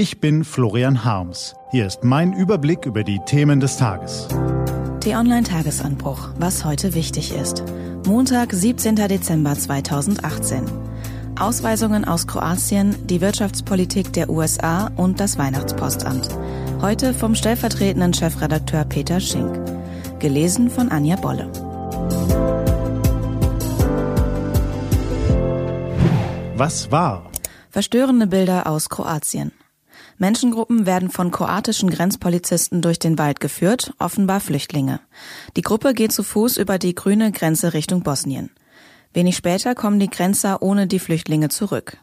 Ich 0.00 0.18
bin 0.18 0.44
Florian 0.44 1.04
Harms. 1.04 1.54
Hier 1.72 1.86
ist 1.86 2.04
mein 2.04 2.32
Überblick 2.32 2.86
über 2.86 3.04
die 3.04 3.20
Themen 3.26 3.60
des 3.60 3.76
Tages. 3.76 4.28
T-Online-Tagesanbruch, 5.00 6.30
was 6.38 6.64
heute 6.64 6.94
wichtig 6.94 7.34
ist. 7.34 7.62
Montag, 8.06 8.50
17. 8.50 8.96
Dezember 8.96 9.54
2018. 9.54 10.64
Ausweisungen 11.38 12.06
aus 12.06 12.26
Kroatien, 12.26 12.96
die 13.08 13.20
Wirtschaftspolitik 13.20 14.10
der 14.14 14.30
USA 14.30 14.90
und 14.96 15.20
das 15.20 15.36
Weihnachtspostamt. 15.36 16.30
Heute 16.80 17.12
vom 17.12 17.34
stellvertretenden 17.34 18.14
Chefredakteur 18.14 18.86
Peter 18.86 19.20
Schink. 19.20 19.60
Gelesen 20.18 20.70
von 20.70 20.88
Anja 20.88 21.16
Bolle. 21.16 21.52
Was 26.56 26.90
war? 26.90 27.30
Verstörende 27.68 28.26
Bilder 28.26 28.66
aus 28.66 28.88
Kroatien. 28.88 29.52
Menschengruppen 30.20 30.84
werden 30.84 31.08
von 31.08 31.30
kroatischen 31.30 31.88
Grenzpolizisten 31.88 32.82
durch 32.82 32.98
den 32.98 33.16
Wald 33.16 33.40
geführt, 33.40 33.94
offenbar 33.98 34.40
Flüchtlinge. 34.40 35.00
Die 35.56 35.62
Gruppe 35.62 35.94
geht 35.94 36.12
zu 36.12 36.22
Fuß 36.22 36.58
über 36.58 36.78
die 36.78 36.94
grüne 36.94 37.32
Grenze 37.32 37.72
Richtung 37.72 38.02
Bosnien. 38.02 38.50
Wenig 39.14 39.34
später 39.34 39.74
kommen 39.74 39.98
die 39.98 40.10
Grenzer 40.10 40.60
ohne 40.60 40.86
die 40.86 40.98
Flüchtlinge 40.98 41.48
zurück. 41.48 41.96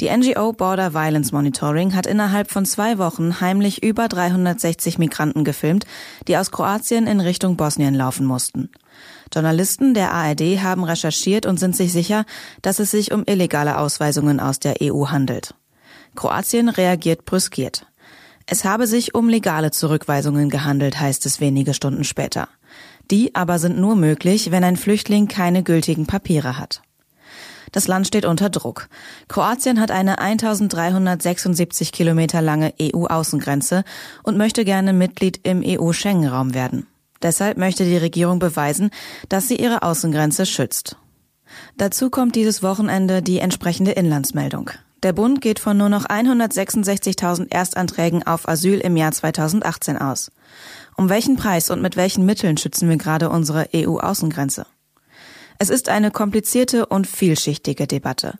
Die 0.00 0.16
NGO 0.16 0.52
Border 0.52 0.94
Violence 0.94 1.32
Monitoring 1.32 1.96
hat 1.96 2.06
innerhalb 2.06 2.52
von 2.52 2.64
zwei 2.64 2.98
Wochen 2.98 3.40
heimlich 3.40 3.82
über 3.82 4.06
360 4.06 4.98
Migranten 4.98 5.42
gefilmt, 5.42 5.86
die 6.28 6.36
aus 6.36 6.52
Kroatien 6.52 7.08
in 7.08 7.18
Richtung 7.18 7.56
Bosnien 7.56 7.96
laufen 7.96 8.26
mussten. 8.26 8.70
Journalisten 9.34 9.92
der 9.92 10.12
ARD 10.12 10.62
haben 10.62 10.84
recherchiert 10.84 11.46
und 11.46 11.58
sind 11.58 11.74
sich 11.74 11.92
sicher, 11.92 12.26
dass 12.62 12.78
es 12.78 12.92
sich 12.92 13.10
um 13.10 13.24
illegale 13.26 13.76
Ausweisungen 13.76 14.38
aus 14.38 14.60
der 14.60 14.76
EU 14.80 15.08
handelt. 15.08 15.56
Kroatien 16.14 16.68
reagiert 16.68 17.24
brüskiert. 17.24 17.86
Es 18.46 18.64
habe 18.64 18.86
sich 18.86 19.14
um 19.14 19.28
legale 19.28 19.70
Zurückweisungen 19.70 20.50
gehandelt, 20.50 20.98
heißt 20.98 21.24
es 21.26 21.40
wenige 21.40 21.74
Stunden 21.74 22.04
später. 22.04 22.48
Die 23.10 23.34
aber 23.34 23.58
sind 23.58 23.78
nur 23.78 23.96
möglich, 23.96 24.50
wenn 24.50 24.64
ein 24.64 24.76
Flüchtling 24.76 25.28
keine 25.28 25.62
gültigen 25.62 26.06
Papiere 26.06 26.58
hat. 26.58 26.82
Das 27.72 27.86
Land 27.86 28.06
steht 28.06 28.24
unter 28.24 28.50
Druck. 28.50 28.88
Kroatien 29.28 29.80
hat 29.80 29.90
eine 29.90 30.18
1376 30.18 31.92
Kilometer 31.92 32.42
lange 32.42 32.74
EU-Außengrenze 32.80 33.84
und 34.22 34.36
möchte 34.36 34.64
gerne 34.64 34.92
Mitglied 34.92 35.40
im 35.44 35.62
EU-Schengen-Raum 35.64 36.54
werden. 36.54 36.86
Deshalb 37.22 37.58
möchte 37.58 37.84
die 37.84 37.96
Regierung 37.96 38.38
beweisen, 38.38 38.90
dass 39.28 39.46
sie 39.46 39.56
ihre 39.56 39.82
Außengrenze 39.82 40.46
schützt. 40.46 40.96
Dazu 41.76 42.10
kommt 42.10 42.34
dieses 42.34 42.62
Wochenende 42.62 43.22
die 43.22 43.38
entsprechende 43.38 43.92
Inlandsmeldung. 43.92 44.70
Der 45.02 45.14
Bund 45.14 45.40
geht 45.40 45.58
von 45.58 45.78
nur 45.78 45.88
noch 45.88 46.06
166.000 46.06 47.50
Erstanträgen 47.50 48.26
auf 48.26 48.48
Asyl 48.48 48.78
im 48.80 48.96
Jahr 48.96 49.12
2018 49.12 49.96
aus. 49.96 50.30
Um 50.96 51.08
welchen 51.08 51.36
Preis 51.36 51.70
und 51.70 51.80
mit 51.80 51.96
welchen 51.96 52.26
Mitteln 52.26 52.58
schützen 52.58 52.88
wir 52.88 52.98
gerade 52.98 53.30
unsere 53.30 53.68
EU-Außengrenze? 53.74 54.66
Es 55.58 55.70
ist 55.70 55.88
eine 55.88 56.10
komplizierte 56.10 56.86
und 56.86 57.06
vielschichtige 57.06 57.86
Debatte. 57.86 58.38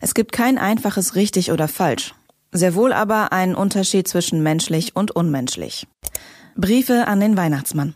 Es 0.00 0.14
gibt 0.14 0.30
kein 0.30 0.58
einfaches 0.58 1.16
richtig 1.16 1.50
oder 1.50 1.66
falsch. 1.66 2.14
Sehr 2.52 2.74
wohl 2.74 2.92
aber 2.92 3.32
einen 3.32 3.56
Unterschied 3.56 4.06
zwischen 4.06 4.42
menschlich 4.42 4.94
und 4.94 5.10
unmenschlich. 5.10 5.86
Briefe 6.56 7.08
an 7.08 7.20
den 7.20 7.36
Weihnachtsmann. 7.36 7.94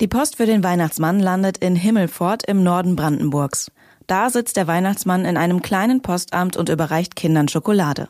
Die 0.00 0.08
Post 0.08 0.36
für 0.36 0.46
den 0.46 0.64
Weihnachtsmann 0.64 1.20
landet 1.20 1.58
in 1.58 1.76
Himmelfort 1.76 2.44
im 2.48 2.64
Norden 2.64 2.96
Brandenburgs. 2.96 3.70
Da 4.08 4.28
sitzt 4.28 4.56
der 4.56 4.66
Weihnachtsmann 4.66 5.24
in 5.24 5.36
einem 5.36 5.62
kleinen 5.62 6.02
Postamt 6.02 6.56
und 6.56 6.68
überreicht 6.68 7.14
Kindern 7.14 7.46
Schokolade. 7.46 8.08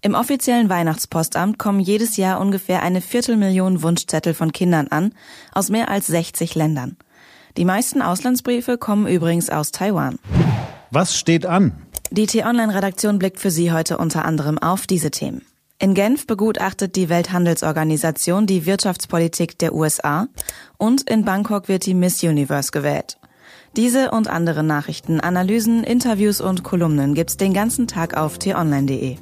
Im 0.00 0.14
offiziellen 0.14 0.68
Weihnachtspostamt 0.68 1.58
kommen 1.58 1.78
jedes 1.78 2.16
Jahr 2.16 2.40
ungefähr 2.40 2.82
eine 2.82 3.00
Viertelmillion 3.00 3.82
Wunschzettel 3.82 4.34
von 4.34 4.52
Kindern 4.52 4.88
an, 4.88 5.14
aus 5.52 5.70
mehr 5.70 5.88
als 5.88 6.08
60 6.08 6.56
Ländern. 6.56 6.96
Die 7.56 7.64
meisten 7.64 8.02
Auslandsbriefe 8.02 8.76
kommen 8.76 9.06
übrigens 9.06 9.48
aus 9.48 9.70
Taiwan. 9.70 10.18
Was 10.90 11.16
steht 11.16 11.46
an? 11.46 11.72
Die 12.10 12.26
T-Online-Redaktion 12.26 13.20
blickt 13.20 13.38
für 13.38 13.52
Sie 13.52 13.72
heute 13.72 13.96
unter 13.96 14.24
anderem 14.24 14.58
auf 14.58 14.88
diese 14.88 15.12
Themen. 15.12 15.42
In 15.82 15.94
Genf 15.94 16.28
begutachtet 16.28 16.94
die 16.94 17.08
Welthandelsorganisation 17.08 18.46
die 18.46 18.66
Wirtschaftspolitik 18.66 19.58
der 19.58 19.74
USA 19.74 20.28
und 20.78 21.10
in 21.10 21.24
Bangkok 21.24 21.66
wird 21.66 21.86
die 21.86 21.94
Miss 21.94 22.22
Universe 22.22 22.70
gewählt. 22.70 23.18
Diese 23.74 24.12
und 24.12 24.28
andere 24.28 24.62
Nachrichten, 24.62 25.18
Analysen, 25.18 25.82
Interviews 25.82 26.40
und 26.40 26.62
Kolumnen 26.62 27.14
gibt's 27.14 27.36
den 27.36 27.52
ganzen 27.52 27.88
Tag 27.88 28.16
auf 28.16 28.38
t-online.de. 28.38 29.16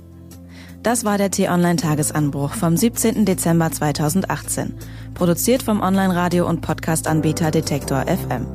Das 0.82 1.06
war 1.06 1.16
der 1.16 1.30
T-Online-Tagesanbruch 1.30 2.52
vom 2.52 2.76
17. 2.76 3.24
Dezember 3.24 3.72
2018, 3.72 4.74
produziert 5.14 5.62
vom 5.62 5.80
Online-Radio- 5.80 6.46
und 6.46 6.60
Podcast-Anbieter 6.60 7.50
Detektor 7.50 8.02
FM. 8.02 8.46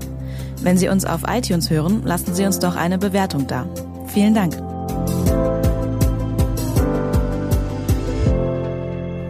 Wenn 0.62 0.78
Sie 0.78 0.90
uns 0.90 1.06
auf 1.06 1.22
iTunes 1.28 1.72
hören, 1.72 2.04
lassen 2.04 2.36
Sie 2.36 2.46
uns 2.46 2.60
doch 2.60 2.76
eine 2.76 3.00
Bewertung 3.00 3.48
da. 3.48 3.68
Vielen 4.14 4.36
Dank. 4.36 4.65